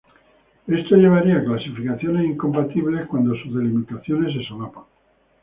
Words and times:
Esto 0.65 0.95
llevaría 0.97 1.37
a 1.37 1.43
clasificaciones 1.43 2.25
incompatibles, 2.25 3.05
cuando 3.05 3.35
sus 3.35 3.53
delimitaciones 3.53 4.33
se 4.35 4.43
solapan. 4.47 4.85